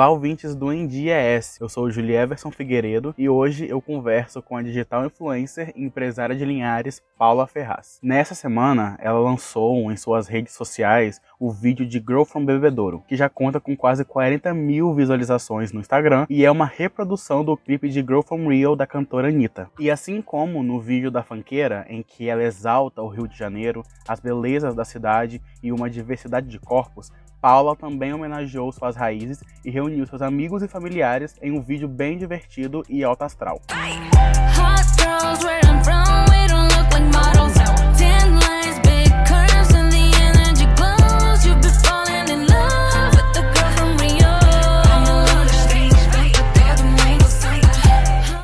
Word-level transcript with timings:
Olá, 0.00 0.08
ouvintes 0.08 0.54
do 0.54 0.72
NDES. 0.72 1.60
Eu 1.60 1.68
sou 1.68 1.84
o 1.84 1.90
Julie 1.90 2.16
Everson 2.16 2.50
Figueiredo 2.50 3.14
e 3.18 3.28
hoje 3.28 3.68
eu 3.68 3.82
converso 3.82 4.40
com 4.40 4.56
a 4.56 4.62
digital 4.62 5.04
influencer 5.04 5.74
e 5.76 5.84
empresária 5.84 6.34
de 6.34 6.42
Linhares, 6.42 7.02
Paula 7.18 7.46
Ferraz. 7.46 7.98
Nessa 8.02 8.34
semana, 8.34 8.96
ela 8.98 9.18
lançou 9.18 9.92
em 9.92 9.96
suas 9.98 10.26
redes 10.26 10.54
sociais 10.54 11.20
o 11.38 11.50
vídeo 11.50 11.86
de 11.86 11.98
Girl 11.98 12.22
from 12.22 12.46
Bebedouro, 12.46 13.04
que 13.06 13.14
já 13.14 13.28
conta 13.28 13.60
com 13.60 13.76
quase 13.76 14.02
40 14.02 14.54
mil 14.54 14.94
visualizações 14.94 15.70
no 15.70 15.80
Instagram 15.80 16.24
e 16.30 16.46
é 16.46 16.50
uma 16.50 16.64
reprodução 16.64 17.44
do 17.44 17.54
clipe 17.54 17.90
de 17.90 18.00
Girl 18.00 18.22
from 18.22 18.48
Rio 18.48 18.74
da 18.74 18.86
cantora 18.86 19.28
Anitta. 19.28 19.68
E 19.78 19.90
assim 19.90 20.22
como 20.22 20.62
no 20.62 20.80
vídeo 20.80 21.10
da 21.10 21.22
fanqueira, 21.22 21.84
em 21.90 22.02
que 22.02 22.26
ela 22.26 22.42
exalta 22.42 23.02
o 23.02 23.08
Rio 23.08 23.28
de 23.28 23.36
Janeiro, 23.36 23.82
as 24.08 24.18
belezas 24.18 24.74
da 24.74 24.82
cidade 24.86 25.42
e 25.62 25.70
uma 25.70 25.90
diversidade 25.90 26.48
de 26.48 26.58
corpos, 26.58 27.12
Paula 27.40 27.74
também 27.74 28.12
homenageou 28.12 28.70
suas 28.70 28.94
raízes 28.94 29.42
e 29.64 29.70
reuniu 29.70 30.06
seus 30.06 30.20
amigos 30.20 30.62
e 30.62 30.68
familiares 30.68 31.36
em 31.40 31.50
um 31.50 31.62
vídeo 31.62 31.88
bem 31.88 32.18
divertido 32.18 32.84
e 32.86 33.02
alto 33.02 33.22
astral. 33.22 33.62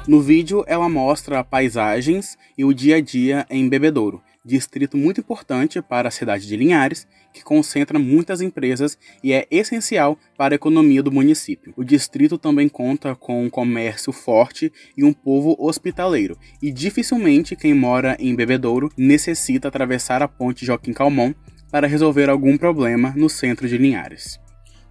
No 0.08 0.22
vídeo, 0.22 0.64
ela 0.66 0.88
mostra 0.88 1.44
paisagens 1.44 2.38
e 2.56 2.64
o 2.64 2.72
dia 2.72 2.96
a 2.96 3.00
dia 3.02 3.44
em 3.50 3.68
Bebedouro, 3.68 4.22
distrito 4.46 4.96
muito 4.96 5.20
importante 5.20 5.82
para 5.82 6.08
a 6.08 6.12
cidade 6.12 6.46
de 6.46 6.56
Linhares, 6.56 7.06
que 7.32 7.42
concentra 7.42 7.98
muitas 7.98 8.40
empresas 8.40 8.96
e 9.22 9.32
é 9.32 9.46
essencial 9.50 10.18
para 10.38 10.54
a 10.54 10.56
economia 10.56 11.02
do 11.02 11.12
município. 11.12 11.74
O 11.76 11.84
distrito 11.84 12.38
também 12.38 12.68
conta 12.68 13.14
com 13.14 13.44
um 13.44 13.50
comércio 13.50 14.12
forte 14.12 14.72
e 14.96 15.04
um 15.04 15.12
povo 15.12 15.56
hospitaleiro, 15.58 16.38
e 16.62 16.70
dificilmente 16.70 17.56
quem 17.56 17.74
mora 17.74 18.16
em 18.18 18.34
Bebedouro 18.34 18.90
necessita 18.96 19.68
atravessar 19.68 20.22
a 20.22 20.28
ponte 20.28 20.64
Joaquim 20.64 20.92
Calmon 20.92 21.34
para 21.70 21.88
resolver 21.88 22.30
algum 22.30 22.56
problema 22.56 23.12
no 23.16 23.28
centro 23.28 23.68
de 23.68 23.76
Linhares. 23.76 24.45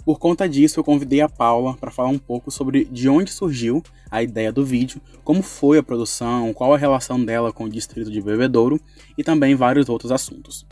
Por 0.05 0.19
conta 0.19 0.47
disso, 0.47 0.79
eu 0.79 0.83
convidei 0.83 1.19
a 1.21 1.27
Paula 1.27 1.75
para 1.75 1.89
falar 1.89 2.09
um 2.09 2.19
pouco 2.19 2.51
sobre 2.51 2.85
de 2.85 3.09
onde 3.09 3.31
surgiu 3.31 3.81
a 4.11 4.21
ideia 4.21 4.51
do 4.51 4.63
vídeo, 4.63 5.01
como 5.23 5.41
foi 5.41 5.79
a 5.79 5.83
produção, 5.83 6.53
qual 6.53 6.75
a 6.75 6.77
relação 6.77 7.25
dela 7.25 7.51
com 7.51 7.63
o 7.63 7.69
distrito 7.69 8.11
de 8.11 8.21
Bebedouro 8.21 8.79
e 9.17 9.23
também 9.23 9.55
vários 9.55 9.89
outros 9.89 10.11
assuntos. 10.11 10.63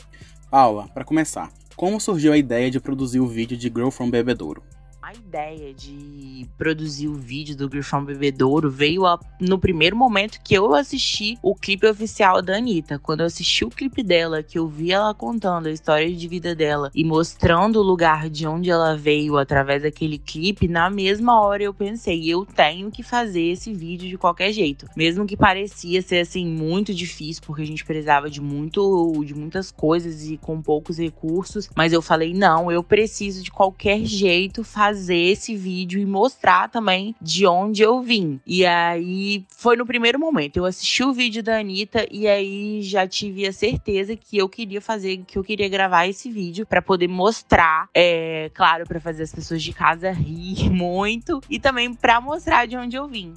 Paula, 0.48 0.86
para 0.94 1.04
começar, 1.04 1.52
como 1.74 2.00
surgiu 2.00 2.32
a 2.32 2.38
ideia 2.38 2.70
de 2.70 2.78
produzir 2.78 3.18
o 3.18 3.26
vídeo 3.26 3.56
de 3.56 3.66
Girl 3.66 3.90
from 3.90 4.08
Bebedouro? 4.08 4.62
A 5.06 5.12
ideia 5.12 5.74
de 5.74 6.48
produzir 6.56 7.08
o 7.08 7.14
vídeo 7.14 7.54
do 7.54 7.68
Grifão 7.68 8.02
Bebedouro 8.02 8.70
veio 8.70 9.04
a, 9.04 9.20
no 9.38 9.58
primeiro 9.58 9.94
momento 9.94 10.40
que 10.42 10.54
eu 10.54 10.74
assisti 10.74 11.38
o 11.42 11.54
clipe 11.54 11.86
oficial 11.86 12.40
da 12.40 12.56
Anitta. 12.56 12.98
Quando 12.98 13.20
eu 13.20 13.26
assisti 13.26 13.66
o 13.66 13.70
clipe 13.70 14.02
dela, 14.02 14.42
que 14.42 14.58
eu 14.58 14.66
vi 14.66 14.92
ela 14.92 15.12
contando 15.12 15.66
a 15.66 15.70
história 15.70 16.10
de 16.10 16.26
vida 16.26 16.54
dela 16.54 16.90
e 16.94 17.04
mostrando 17.04 17.80
o 17.80 17.82
lugar 17.82 18.30
de 18.30 18.46
onde 18.46 18.70
ela 18.70 18.96
veio 18.96 19.36
através 19.36 19.82
daquele 19.82 20.16
clipe, 20.16 20.68
na 20.68 20.88
mesma 20.88 21.38
hora 21.38 21.62
eu 21.62 21.74
pensei, 21.74 22.26
eu 22.26 22.46
tenho 22.46 22.90
que 22.90 23.02
fazer 23.02 23.42
esse 23.42 23.74
vídeo 23.74 24.08
de 24.08 24.16
qualquer 24.16 24.52
jeito. 24.52 24.86
Mesmo 24.96 25.26
que 25.26 25.36
parecia 25.36 26.00
ser 26.00 26.20
assim 26.20 26.46
muito 26.46 26.94
difícil, 26.94 27.42
porque 27.44 27.60
a 27.60 27.66
gente 27.66 27.84
precisava 27.84 28.30
de 28.30 28.40
muito 28.40 29.22
de 29.22 29.34
muitas 29.34 29.70
coisas 29.70 30.26
e 30.30 30.38
com 30.38 30.62
poucos 30.62 30.96
recursos, 30.96 31.68
mas 31.76 31.92
eu 31.92 32.00
falei, 32.00 32.32
não, 32.32 32.72
eu 32.72 32.82
preciso 32.82 33.42
de 33.42 33.50
qualquer 33.50 34.02
jeito 34.06 34.64
fazer 34.64 34.93
fazer 34.94 35.16
esse 35.16 35.56
vídeo 35.56 36.00
e 36.00 36.06
mostrar 36.06 36.68
também 36.68 37.16
de 37.20 37.44
onde 37.46 37.82
eu 37.82 38.00
vim. 38.00 38.40
E 38.46 38.64
aí 38.64 39.44
foi 39.48 39.76
no 39.76 39.84
primeiro 39.84 40.20
momento. 40.20 40.56
Eu 40.56 40.64
assisti 40.64 41.02
o 41.02 41.12
vídeo 41.12 41.42
da 41.42 41.58
Anitta 41.58 42.06
e 42.12 42.28
aí 42.28 42.80
já 42.80 43.06
tive 43.06 43.44
a 43.44 43.52
certeza 43.52 44.14
que 44.14 44.38
eu 44.38 44.48
queria 44.48 44.80
fazer, 44.80 45.24
que 45.26 45.36
eu 45.36 45.42
queria 45.42 45.68
gravar 45.68 46.06
esse 46.06 46.30
vídeo 46.30 46.64
para 46.64 46.80
poder 46.80 47.08
mostrar, 47.08 47.88
é, 47.92 48.52
claro, 48.54 48.84
para 48.86 49.00
fazer 49.00 49.24
as 49.24 49.32
pessoas 49.32 49.60
de 49.60 49.72
casa 49.72 50.12
rir 50.12 50.70
muito 50.70 51.40
e 51.50 51.58
também 51.58 51.92
para 51.92 52.20
mostrar 52.20 52.66
de 52.66 52.76
onde 52.76 52.94
eu 52.94 53.08
vim. 53.08 53.34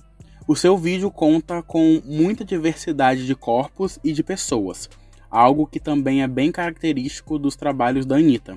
O 0.48 0.56
seu 0.56 0.78
vídeo 0.78 1.10
conta 1.10 1.64
com 1.64 2.02
muita 2.06 2.46
diversidade 2.46 3.26
de 3.26 3.34
corpos 3.34 4.00
e 4.04 4.14
de 4.14 4.22
pessoas, 4.22 4.88
algo 5.30 5.66
que 5.66 5.80
também 5.80 6.22
é 6.22 6.28
bem 6.28 6.52
característico 6.52 7.40
dos 7.40 7.56
trabalhos 7.56 8.06
da 8.06 8.16
Anitta. 8.16 8.54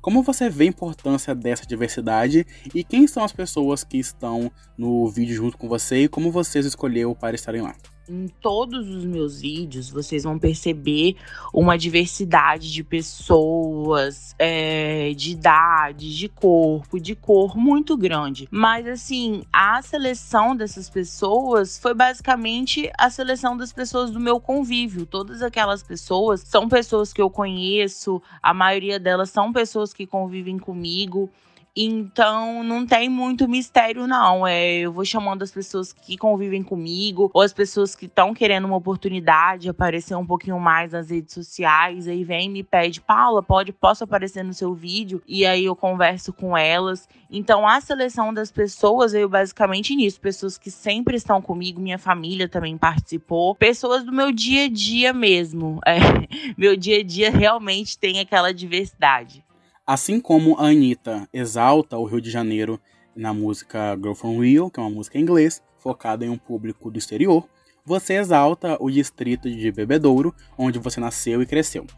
Como 0.00 0.22
você 0.22 0.48
vê 0.48 0.64
a 0.64 0.68
importância 0.68 1.34
dessa 1.34 1.66
diversidade 1.66 2.46
e 2.74 2.82
quem 2.82 3.06
são 3.06 3.22
as 3.22 3.32
pessoas 3.32 3.84
que 3.84 3.98
estão 3.98 4.50
no 4.76 5.06
vídeo 5.10 5.34
junto 5.34 5.58
com 5.58 5.68
você 5.68 6.04
e 6.04 6.08
como 6.08 6.32
vocês 6.32 6.64
escolheu 6.64 7.14
para 7.14 7.34
estarem 7.34 7.60
lá? 7.60 7.74
Em 8.08 8.28
todos 8.40 8.88
os 8.88 9.04
meus 9.04 9.40
vídeos 9.40 9.88
vocês 9.88 10.24
vão 10.24 10.38
perceber 10.38 11.16
uma 11.52 11.78
diversidade 11.78 12.72
de 12.72 12.82
pessoas, 12.82 14.34
é, 14.38 15.12
de 15.14 15.32
idade, 15.32 16.16
de 16.16 16.28
corpo, 16.28 17.00
de 17.00 17.14
cor 17.14 17.56
muito 17.56 17.96
grande. 17.96 18.48
Mas 18.50 18.86
assim, 18.86 19.42
a 19.52 19.80
seleção 19.82 20.56
dessas 20.56 20.88
pessoas 20.88 21.78
foi 21.78 21.94
basicamente 21.94 22.90
a 22.98 23.08
seleção 23.10 23.56
das 23.56 23.72
pessoas 23.72 24.10
do 24.10 24.20
meu 24.20 24.40
convívio. 24.40 25.06
Todas 25.06 25.42
aquelas 25.42 25.82
pessoas 25.82 26.40
são 26.40 26.68
pessoas 26.68 27.12
que 27.12 27.22
eu 27.22 27.30
conheço, 27.30 28.22
a 28.42 28.52
maioria 28.52 28.98
delas 28.98 29.30
são 29.30 29.52
pessoas 29.52 29.92
que 29.92 30.06
convivem 30.06 30.58
comigo. 30.58 31.30
Então 31.74 32.64
não 32.64 32.84
tem 32.84 33.08
muito 33.08 33.48
mistério, 33.48 34.06
não. 34.06 34.46
É, 34.46 34.80
eu 34.80 34.92
vou 34.92 35.04
chamando 35.04 35.42
as 35.42 35.50
pessoas 35.50 35.92
que 35.92 36.16
convivem 36.16 36.62
comigo, 36.62 37.30
ou 37.32 37.42
as 37.42 37.52
pessoas 37.52 37.94
que 37.94 38.06
estão 38.06 38.34
querendo 38.34 38.64
uma 38.64 38.76
oportunidade, 38.76 39.68
aparecer 39.68 40.16
um 40.16 40.26
pouquinho 40.26 40.58
mais 40.58 40.92
nas 40.92 41.10
redes 41.10 41.32
sociais. 41.32 42.08
Aí 42.08 42.24
vem 42.24 42.46
e 42.46 42.48
me 42.48 42.62
pede, 42.62 43.00
Paula, 43.00 43.42
pode, 43.42 43.72
posso 43.72 44.04
aparecer 44.04 44.42
no 44.42 44.52
seu 44.52 44.74
vídeo? 44.74 45.22
E 45.26 45.46
aí 45.46 45.64
eu 45.64 45.76
converso 45.76 46.32
com 46.32 46.56
elas. 46.56 47.08
Então 47.30 47.66
a 47.66 47.80
seleção 47.80 48.34
das 48.34 48.50
pessoas 48.50 49.12
veio 49.12 49.28
basicamente 49.28 49.94
nisso. 49.94 50.20
Pessoas 50.20 50.58
que 50.58 50.70
sempre 50.70 51.16
estão 51.16 51.40
comigo, 51.40 51.80
minha 51.80 51.98
família 51.98 52.48
também 52.48 52.76
participou. 52.76 53.54
Pessoas 53.54 54.04
do 54.04 54.12
meu 54.12 54.32
dia 54.32 54.64
a 54.64 54.68
dia 54.68 55.12
mesmo. 55.12 55.80
É, 55.90 55.98
meu 56.56 56.76
dia 56.76 57.00
a 57.00 57.02
dia 57.02 57.30
realmente 57.30 57.98
tem 57.98 58.20
aquela 58.20 58.54
diversidade. 58.54 59.44
Assim 59.92 60.20
como 60.20 60.56
a 60.56 60.68
Anitta 60.68 61.28
exalta 61.32 61.98
o 61.98 62.04
Rio 62.04 62.20
de 62.20 62.30
Janeiro 62.30 62.80
na 63.12 63.34
música 63.34 63.96
Girl 63.96 64.12
From 64.12 64.38
Rio, 64.38 64.70
que 64.70 64.78
é 64.78 64.82
uma 64.84 64.88
música 64.88 65.18
em 65.18 65.22
inglês, 65.22 65.60
focada 65.80 66.24
em 66.24 66.28
um 66.28 66.38
público 66.38 66.92
do 66.92 66.96
exterior, 66.96 67.44
você 67.84 68.14
exalta 68.14 68.76
o 68.78 68.88
distrito 68.88 69.50
de 69.50 69.72
Bebedouro, 69.72 70.32
onde 70.56 70.78
você 70.78 71.00
nasceu 71.00 71.42
e 71.42 71.46
cresceu. 71.46 71.88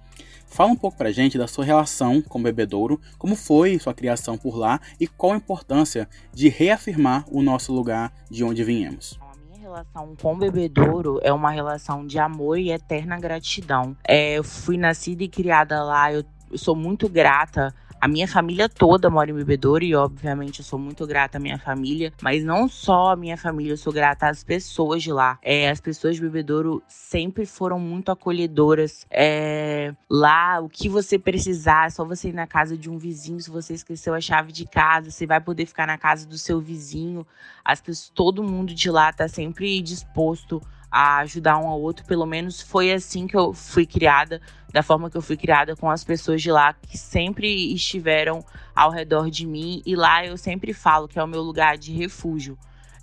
Fala 0.46 0.70
um 0.70 0.76
pouco 0.76 0.96
pra 0.96 1.12
gente 1.12 1.36
da 1.36 1.46
sua 1.46 1.66
relação 1.66 2.22
com 2.22 2.42
Bebedouro, 2.42 2.98
como 3.18 3.36
foi 3.36 3.78
sua 3.78 3.92
criação 3.92 4.38
por 4.38 4.56
lá 4.56 4.80
e 4.98 5.06
qual 5.06 5.34
a 5.34 5.36
importância 5.36 6.08
de 6.32 6.48
reafirmar 6.48 7.26
o 7.30 7.42
nosso 7.42 7.74
lugar 7.74 8.10
de 8.30 8.42
onde 8.42 8.64
viemos 8.64 9.20
relação 9.60 10.14
com 10.20 10.36
bebedouro 10.36 11.18
é 11.22 11.32
uma 11.32 11.50
relação 11.50 12.06
de 12.06 12.18
amor 12.18 12.58
e 12.58 12.70
eterna 12.70 13.18
gratidão. 13.18 13.96
É, 14.06 14.34
eu 14.34 14.44
fui 14.44 14.76
nascida 14.76 15.22
e 15.22 15.28
criada 15.28 15.82
lá, 15.82 16.12
eu 16.12 16.24
sou 16.56 16.76
muito 16.76 17.08
grata 17.08 17.74
a 18.02 18.08
minha 18.08 18.26
família 18.26 18.68
toda 18.68 19.08
mora 19.08 19.30
em 19.30 19.34
Bebedouro 19.34 19.84
e, 19.84 19.94
obviamente, 19.94 20.58
eu 20.58 20.64
sou 20.64 20.76
muito 20.76 21.06
grata 21.06 21.38
à 21.38 21.40
minha 21.40 21.56
família. 21.56 22.12
Mas 22.20 22.42
não 22.42 22.68
só 22.68 23.12
a 23.12 23.16
minha 23.16 23.36
família, 23.36 23.74
eu 23.74 23.76
sou 23.76 23.92
grata 23.92 24.26
às 24.26 24.42
pessoas 24.42 25.04
de 25.04 25.12
lá. 25.12 25.38
É, 25.40 25.70
as 25.70 25.80
pessoas 25.80 26.16
de 26.16 26.20
Bebedouro 26.20 26.82
sempre 26.88 27.46
foram 27.46 27.78
muito 27.78 28.10
acolhedoras. 28.10 29.06
É, 29.08 29.94
lá, 30.10 30.58
o 30.58 30.68
que 30.68 30.88
você 30.88 31.16
precisar, 31.16 31.86
é 31.86 31.90
só 31.90 32.04
você 32.04 32.30
ir 32.30 32.34
na 32.34 32.44
casa 32.44 32.76
de 32.76 32.90
um 32.90 32.98
vizinho. 32.98 33.38
Se 33.38 33.48
você 33.48 33.74
esqueceu 33.74 34.14
a 34.14 34.20
chave 34.20 34.50
de 34.50 34.66
casa, 34.66 35.08
você 35.08 35.24
vai 35.24 35.40
poder 35.40 35.64
ficar 35.64 35.86
na 35.86 35.96
casa 35.96 36.26
do 36.26 36.36
seu 36.36 36.60
vizinho. 36.60 37.24
As 37.64 37.80
pessoas, 37.80 38.10
todo 38.12 38.42
mundo 38.42 38.74
de 38.74 38.90
lá 38.90 39.12
tá 39.12 39.28
sempre 39.28 39.80
disposto 39.80 40.60
a 40.92 41.20
ajudar 41.20 41.56
um 41.58 41.66
ao 41.66 41.80
outro. 41.80 42.04
Pelo 42.04 42.26
menos 42.26 42.60
foi 42.60 42.92
assim 42.92 43.26
que 43.26 43.34
eu 43.34 43.54
fui 43.54 43.86
criada, 43.86 44.42
da 44.70 44.82
forma 44.82 45.10
que 45.10 45.16
eu 45.16 45.22
fui 45.22 45.38
criada 45.38 45.74
com 45.74 45.90
as 45.90 46.04
pessoas 46.04 46.42
de 46.42 46.52
lá 46.52 46.74
que 46.74 46.98
sempre 46.98 47.72
estiveram 47.72 48.44
ao 48.76 48.90
redor 48.90 49.30
de 49.30 49.46
mim. 49.46 49.82
E 49.86 49.96
lá 49.96 50.24
eu 50.26 50.36
sempre 50.36 50.74
falo 50.74 51.08
que 51.08 51.18
é 51.18 51.24
o 51.24 51.26
meu 51.26 51.40
lugar 51.40 51.78
de 51.78 51.92
refúgio. 51.92 52.58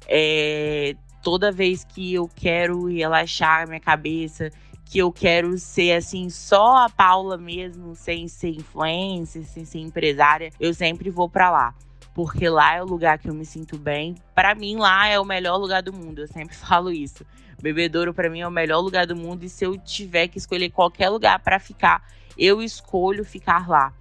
É, 0.07 0.95
toda 1.23 1.51
vez 1.51 1.83
que 1.83 2.13
eu 2.13 2.29
quero 2.35 2.85
relaxar 2.85 3.67
minha 3.67 3.79
cabeça, 3.79 4.51
que 4.85 4.99
eu 4.99 5.11
quero 5.11 5.57
ser 5.57 5.93
assim, 5.93 6.29
só 6.29 6.85
a 6.85 6.89
Paula 6.89 7.37
mesmo, 7.37 7.95
sem 7.95 8.27
ser 8.27 8.49
influencer, 8.49 9.43
sem 9.45 9.65
ser 9.65 9.79
empresária, 9.79 10.51
eu 10.59 10.73
sempre 10.73 11.09
vou 11.09 11.27
para 11.27 11.49
lá 11.49 11.75
porque 12.19 12.49
lá 12.49 12.75
é 12.75 12.83
o 12.83 12.85
lugar 12.85 13.17
que 13.17 13.29
eu 13.29 13.33
me 13.33 13.45
sinto 13.45 13.77
bem. 13.77 14.13
Para 14.35 14.53
mim, 14.53 14.75
lá 14.75 15.07
é 15.07 15.17
o 15.17 15.23
melhor 15.23 15.55
lugar 15.55 15.81
do 15.81 15.93
mundo. 15.93 16.19
Eu 16.19 16.27
sempre 16.27 16.51
falo 16.53 16.91
isso. 16.91 17.25
Bebedouro 17.61 18.13
para 18.13 18.29
mim 18.29 18.41
é 18.41 18.47
o 18.47 18.51
melhor 18.51 18.81
lugar 18.81 19.07
do 19.07 19.15
mundo 19.15 19.45
e 19.45 19.49
se 19.49 19.63
eu 19.63 19.77
tiver 19.77 20.27
que 20.27 20.37
escolher 20.37 20.69
qualquer 20.69 21.07
lugar 21.07 21.39
para 21.39 21.57
ficar, 21.59 22.03
eu 22.37 22.61
escolho 22.61 23.23
ficar 23.23 23.69
lá. 23.69 23.93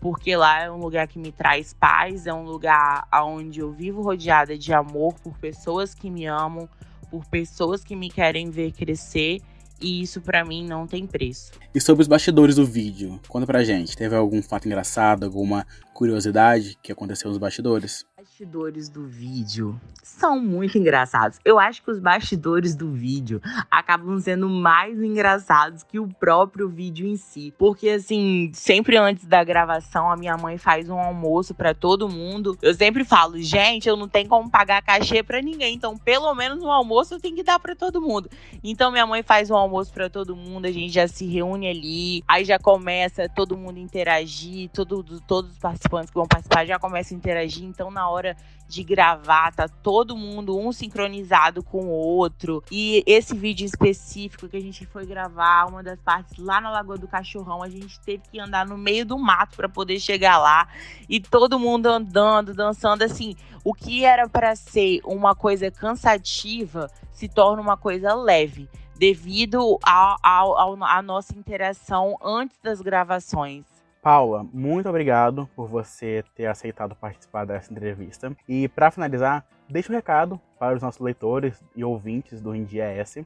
porque 0.00 0.34
lá 0.34 0.62
é 0.64 0.68
um 0.68 0.78
lugar 0.78 1.06
que 1.06 1.16
me 1.16 1.30
traz 1.30 1.72
paz, 1.72 2.26
é 2.26 2.34
um 2.34 2.42
lugar 2.42 3.06
onde 3.22 3.60
eu 3.60 3.70
vivo 3.70 4.02
rodeada 4.02 4.58
de 4.58 4.72
amor 4.72 5.14
por 5.22 5.38
pessoas 5.38 5.94
que 5.94 6.10
me 6.10 6.26
amam, 6.26 6.68
por 7.08 7.24
pessoas 7.26 7.84
que 7.84 7.94
me 7.94 8.10
querem 8.10 8.50
ver 8.50 8.72
crescer. 8.72 9.40
E 9.80 10.02
isso 10.02 10.20
para 10.20 10.44
mim 10.44 10.66
não 10.66 10.86
tem 10.86 11.06
preço. 11.06 11.52
E 11.74 11.80
sobre 11.80 12.02
os 12.02 12.08
bastidores 12.08 12.56
do 12.56 12.66
vídeo, 12.66 13.18
conta 13.28 13.46
pra 13.46 13.64
gente. 13.64 13.96
Teve 13.96 14.14
algum 14.14 14.42
fato 14.42 14.66
engraçado, 14.66 15.24
alguma 15.24 15.66
curiosidade 15.94 16.78
que 16.82 16.92
aconteceu 16.92 17.28
nos 17.30 17.38
bastidores? 17.38 18.04
Bastidores 18.20 18.90
do 18.90 19.06
vídeo 19.06 19.80
são 20.02 20.38
muito 20.38 20.76
engraçados. 20.76 21.38
Eu 21.42 21.58
acho 21.58 21.82
que 21.82 21.90
os 21.90 21.98
bastidores 21.98 22.74
do 22.74 22.90
vídeo 22.90 23.40
acabam 23.70 24.18
sendo 24.20 24.48
mais 24.48 25.02
engraçados 25.02 25.82
que 25.82 25.98
o 25.98 26.06
próprio 26.06 26.68
vídeo 26.68 27.06
em 27.06 27.16
si. 27.16 27.54
Porque, 27.56 27.88
assim, 27.88 28.50
sempre 28.52 28.98
antes 28.98 29.24
da 29.24 29.42
gravação, 29.42 30.10
a 30.10 30.16
minha 30.16 30.36
mãe 30.36 30.58
faz 30.58 30.90
um 30.90 30.98
almoço 30.98 31.54
para 31.54 31.72
todo 31.72 32.08
mundo. 32.08 32.58
Eu 32.60 32.74
sempre 32.74 33.04
falo, 33.04 33.40
gente, 33.40 33.88
eu 33.88 33.96
não 33.96 34.08
tenho 34.08 34.28
como 34.28 34.50
pagar 34.50 34.82
cachê 34.82 35.22
para 35.22 35.40
ninguém. 35.40 35.74
Então, 35.74 35.96
pelo 35.96 36.34
menos 36.34 36.62
um 36.62 36.70
almoço 36.70 37.14
eu 37.14 37.20
tenho 37.20 37.36
que 37.36 37.42
dar 37.42 37.58
para 37.58 37.74
todo 37.74 38.02
mundo. 38.02 38.28
Então, 38.62 38.90
minha 38.90 39.06
mãe 39.06 39.22
faz 39.22 39.50
um 39.50 39.56
almoço 39.56 39.92
para 39.92 40.10
todo 40.10 40.36
mundo, 40.36 40.66
a 40.66 40.72
gente 40.72 40.92
já 40.92 41.08
se 41.08 41.24
reúne 41.24 41.68
ali. 41.68 42.22
Aí 42.28 42.44
já 42.44 42.58
começa 42.58 43.28
todo 43.28 43.56
mundo 43.56 43.78
interagir, 43.78 44.68
todo, 44.70 45.20
todos 45.22 45.52
os 45.52 45.58
participantes 45.58 46.10
que 46.10 46.16
vão 46.16 46.26
participar 46.26 46.66
já 46.66 46.78
começam 46.78 47.16
a 47.16 47.18
interagir. 47.18 47.64
Então, 47.64 47.90
na 47.90 48.09
hora 48.10 48.36
de 48.68 48.84
gravar, 48.84 49.52
tá 49.52 49.68
todo 49.68 50.16
mundo 50.16 50.56
um 50.56 50.72
sincronizado 50.72 51.62
com 51.62 51.86
o 51.86 51.90
outro. 51.90 52.62
E 52.70 53.02
esse 53.06 53.34
vídeo 53.34 53.64
específico 53.64 54.48
que 54.48 54.56
a 54.56 54.60
gente 54.60 54.86
foi 54.86 55.04
gravar, 55.04 55.66
uma 55.66 55.82
das 55.82 56.00
partes 56.00 56.38
lá 56.38 56.60
na 56.60 56.70
Lagoa 56.70 56.96
do 56.96 57.08
Cachorrão, 57.08 57.62
a 57.62 57.68
gente 57.68 57.98
teve 58.00 58.22
que 58.30 58.38
andar 58.38 58.64
no 58.66 58.78
meio 58.78 59.04
do 59.04 59.18
mato 59.18 59.56
para 59.56 59.68
poder 59.68 59.98
chegar 59.98 60.38
lá 60.38 60.68
e 61.08 61.18
todo 61.18 61.58
mundo 61.58 61.86
andando, 61.86 62.54
dançando 62.54 63.02
assim. 63.02 63.34
O 63.64 63.74
que 63.74 64.04
era 64.04 64.28
para 64.28 64.54
ser 64.54 65.00
uma 65.04 65.34
coisa 65.34 65.70
cansativa 65.70 66.88
se 67.12 67.28
torna 67.28 67.60
uma 67.60 67.76
coisa 67.76 68.14
leve 68.14 68.68
devido 68.96 69.78
à 69.82 71.02
nossa 71.02 71.36
interação 71.36 72.16
antes 72.22 72.58
das 72.62 72.80
gravações. 72.80 73.64
Paula, 74.02 74.48
muito 74.50 74.88
obrigado 74.88 75.46
por 75.54 75.68
você 75.68 76.24
ter 76.34 76.46
aceitado 76.46 76.96
participar 76.96 77.44
dessa 77.44 77.70
entrevista. 77.70 78.34
E 78.48 78.66
para 78.66 78.90
finalizar, 78.90 79.46
deixa 79.68 79.92
um 79.92 79.94
recado 79.94 80.40
para 80.58 80.74
os 80.74 80.80
nossos 80.80 81.02
leitores 81.02 81.62
e 81.76 81.84
ouvintes 81.84 82.40
do 82.40 82.54
IndiaS 82.54 83.18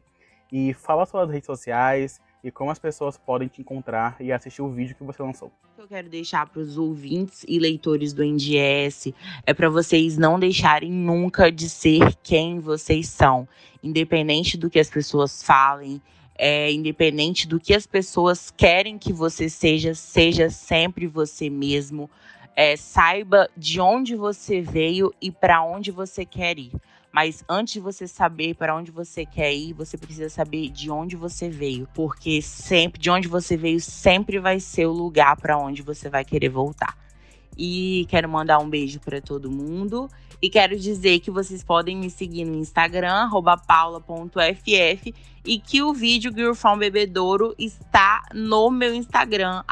e 0.50 0.74
fala 0.74 1.06
suas 1.06 1.30
redes 1.30 1.46
sociais 1.46 2.20
e 2.42 2.50
como 2.50 2.72
as 2.72 2.78
pessoas 2.78 3.16
podem 3.16 3.46
te 3.46 3.60
encontrar 3.60 4.16
e 4.18 4.32
assistir 4.32 4.62
o 4.62 4.68
vídeo 4.68 4.96
que 4.96 5.04
você 5.04 5.22
lançou. 5.22 5.48
O 5.48 5.76
que 5.76 5.82
eu 5.82 5.88
quero 5.88 6.08
deixar 6.08 6.48
para 6.48 6.60
os 6.60 6.76
ouvintes 6.76 7.44
e 7.46 7.60
leitores 7.60 8.12
do 8.12 8.24
NDS 8.24 9.12
é 9.46 9.54
para 9.54 9.70
vocês 9.70 10.18
não 10.18 10.40
deixarem 10.40 10.90
nunca 10.90 11.52
de 11.52 11.68
ser 11.68 12.16
quem 12.20 12.58
vocês 12.58 13.08
são, 13.08 13.48
independente 13.80 14.58
do 14.58 14.68
que 14.68 14.80
as 14.80 14.90
pessoas 14.90 15.40
falem, 15.40 16.02
é, 16.36 16.70
independente 16.72 17.46
do 17.46 17.60
que 17.60 17.74
as 17.74 17.86
pessoas 17.86 18.52
querem 18.56 18.98
que 18.98 19.12
você 19.12 19.48
seja, 19.48 19.94
seja 19.94 20.50
sempre 20.50 21.06
você 21.06 21.48
mesmo. 21.48 22.10
É, 22.56 22.76
saiba 22.76 23.48
de 23.56 23.80
onde 23.80 24.14
você 24.14 24.60
veio 24.60 25.12
e 25.20 25.30
para 25.30 25.62
onde 25.62 25.90
você 25.90 26.24
quer 26.24 26.58
ir. 26.58 26.72
Mas 27.12 27.44
antes 27.48 27.74
de 27.74 27.80
você 27.80 28.08
saber 28.08 28.54
para 28.54 28.74
onde 28.74 28.90
você 28.90 29.24
quer 29.24 29.54
ir, 29.54 29.72
você 29.72 29.96
precisa 29.96 30.28
saber 30.28 30.68
de 30.68 30.90
onde 30.90 31.14
você 31.14 31.48
veio, 31.48 31.88
porque 31.94 32.42
sempre 32.42 33.00
de 33.00 33.08
onde 33.08 33.28
você 33.28 33.56
veio 33.56 33.80
sempre 33.80 34.40
vai 34.40 34.58
ser 34.58 34.86
o 34.86 34.92
lugar 34.92 35.36
para 35.36 35.56
onde 35.56 35.80
você 35.80 36.08
vai 36.08 36.24
querer 36.24 36.48
voltar. 36.48 37.03
E 37.56 38.06
quero 38.08 38.28
mandar 38.28 38.58
um 38.58 38.68
beijo 38.68 39.00
para 39.00 39.20
todo 39.20 39.50
mundo. 39.50 40.08
E 40.40 40.50
quero 40.50 40.78
dizer 40.78 41.20
que 41.20 41.30
vocês 41.30 41.64
podem 41.64 41.96
me 41.96 42.10
seguir 42.10 42.44
no 42.44 42.56
Instagram, 42.56 43.30
paula.ff, 43.66 45.14
e 45.46 45.58
que 45.58 45.82
o 45.82 45.92
vídeo 45.92 46.32
Girlfriend 46.34 46.78
Bebedouro 46.78 47.54
está 47.58 48.22
no 48.34 48.70
meu 48.70 48.94
Instagram, 48.94 49.62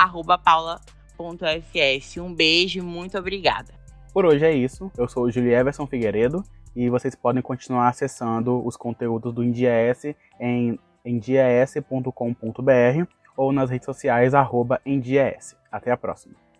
paula.ff. 0.44 2.20
Um 2.20 2.34
beijo 2.34 2.78
e 2.78 2.82
muito 2.82 3.18
obrigada. 3.18 3.74
Por 4.12 4.24
hoje 4.26 4.44
é 4.44 4.54
isso. 4.54 4.90
Eu 4.96 5.08
sou 5.08 5.24
o 5.24 5.30
Julie 5.30 5.52
Everson 5.52 5.86
Figueiredo 5.86 6.44
e 6.74 6.88
vocês 6.88 7.14
podem 7.14 7.42
continuar 7.42 7.88
acessando 7.88 8.64
os 8.66 8.76
conteúdos 8.76 9.32
do 9.32 9.42
IndiaS 9.44 10.04
em 10.40 10.78
endias.com.br 11.04 12.12
ou 13.36 13.52
nas 13.52 13.70
redes 13.70 13.86
sociais 13.86 14.34
arroba 14.34 14.80
endias. 14.84 15.56
Até 15.70 15.90
a 15.90 15.96
próxima. 15.96 16.51